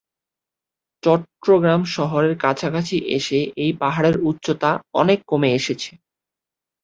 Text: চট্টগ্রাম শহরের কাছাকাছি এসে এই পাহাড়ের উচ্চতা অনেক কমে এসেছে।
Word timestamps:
চট্টগ্রাম 1.03 1.81
শহরের 1.95 2.33
কাছাকাছি 2.37 2.97
এসে 3.17 3.39
এই 3.57 3.71
পাহাড়ের 3.81 4.15
উচ্চতা 4.29 4.69
অনেক 4.93 5.19
কমে 5.27 5.49
এসেছে। 5.53 5.91